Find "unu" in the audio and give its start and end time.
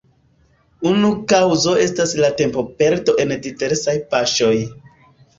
0.91-1.09